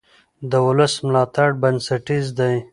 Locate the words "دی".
2.39-2.55